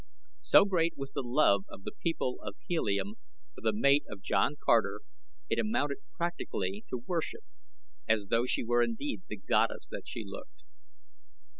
So 0.39 0.65
great 0.65 0.97
was 0.97 1.11
the 1.11 1.21
love 1.21 1.65
of 1.69 1.83
the 1.83 1.91
people 2.01 2.39
of 2.41 2.55
Helium 2.67 3.17
for 3.53 3.61
the 3.61 3.71
mate 3.71 4.03
of 4.09 4.23
John 4.23 4.55
Carter 4.59 5.01
it 5.47 5.59
amounted 5.59 5.99
practically 6.15 6.83
to 6.89 7.03
worship, 7.05 7.43
as 8.09 8.25
though 8.31 8.47
she 8.47 8.63
were 8.63 8.81
indeed 8.81 9.21
the 9.27 9.37
goddess 9.37 9.87
that 9.91 10.07
she 10.07 10.23
looked. 10.25 10.63